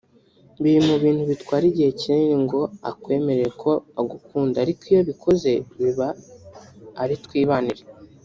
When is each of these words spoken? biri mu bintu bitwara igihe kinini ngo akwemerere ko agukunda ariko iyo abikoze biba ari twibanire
biri 0.61 0.79
mu 0.87 0.95
bintu 1.03 1.23
bitwara 1.29 1.63
igihe 1.71 1.91
kinini 1.99 2.35
ngo 2.43 2.61
akwemerere 2.89 3.49
ko 3.61 3.71
agukunda 3.99 4.55
ariko 4.63 4.81
iyo 4.89 4.99
abikoze 5.03 5.51
biba 5.79 6.07
ari 7.01 7.15
twibanire 7.25 7.83